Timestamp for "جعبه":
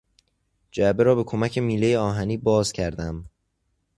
0.71-1.03